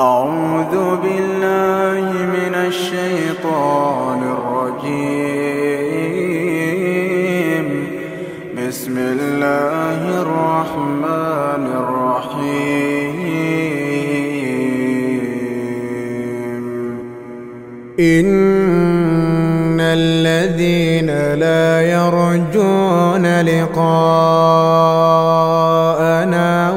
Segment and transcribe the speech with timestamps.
[0.00, 5.16] أعوذ بالله من الشيطان الرجيم.
[8.68, 12.76] بسم الله الرحمن الرحيم.
[18.00, 21.10] إن الذين
[21.40, 24.40] لا يرجون لقاءنا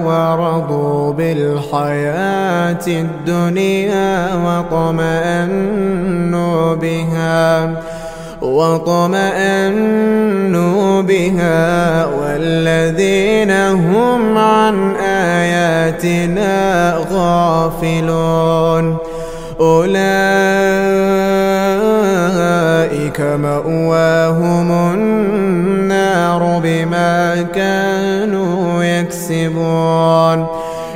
[0.07, 2.28] ورضوا بالحياة
[2.87, 5.95] الدنيا وطمأنوا
[6.75, 7.73] بها
[8.41, 9.81] وطمأنوا
[11.01, 18.97] بها والذين هم عن آياتنا غافلون.
[19.59, 19.99] أولئك
[23.21, 30.68] مأواهم النار بما كانوا يكسبون.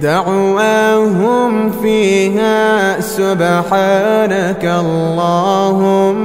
[0.00, 6.18] دعواهم فيها سبحانك اللهم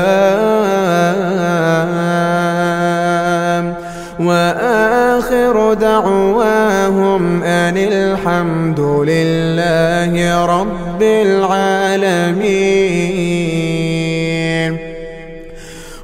[4.19, 12.49] وآخر دعواهم أن الحمد لله رب العالمين.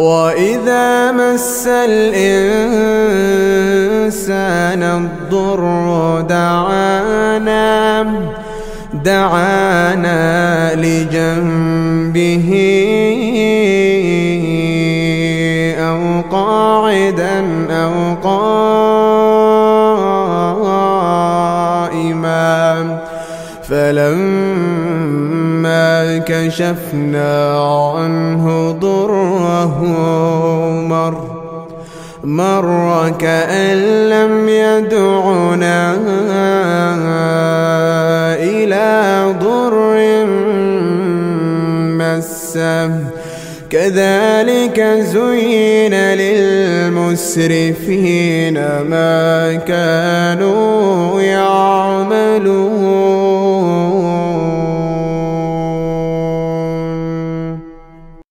[0.00, 2.30] وإذا مس الإنسان
[4.82, 8.06] الضر دعانا
[9.04, 12.50] دعانا لجنبه
[15.78, 18.70] أو قاعدا أو قائما
[23.68, 25.10] فلما
[26.18, 28.19] كشفنا عنه
[33.10, 33.76] مر كأن
[34.10, 35.94] لم يدعنا
[38.38, 40.00] إلى ضر
[41.98, 42.90] مسه.
[43.70, 47.24] كذلك زين للمسرفين
[48.90, 51.22] ما كانوا